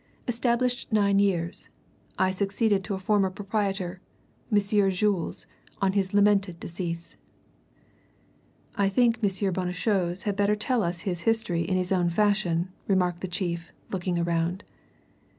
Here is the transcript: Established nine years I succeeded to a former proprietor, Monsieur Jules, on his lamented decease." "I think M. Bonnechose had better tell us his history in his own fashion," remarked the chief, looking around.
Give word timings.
Established 0.27 0.91
nine 0.91 1.19
years 1.19 1.69
I 2.17 2.31
succeeded 2.31 2.83
to 2.85 2.95
a 2.95 2.99
former 2.99 3.29
proprietor, 3.29 4.01
Monsieur 4.49 4.89
Jules, 4.89 5.45
on 5.79 5.93
his 5.93 6.11
lamented 6.11 6.59
decease." 6.59 7.17
"I 8.75 8.89
think 8.89 9.17
M. 9.23 9.53
Bonnechose 9.53 10.23
had 10.23 10.35
better 10.35 10.55
tell 10.55 10.81
us 10.81 11.01
his 11.01 11.19
history 11.29 11.61
in 11.61 11.77
his 11.77 11.91
own 11.91 12.09
fashion," 12.09 12.69
remarked 12.87 13.21
the 13.21 13.27
chief, 13.27 13.71
looking 13.91 14.17
around. 14.17 14.63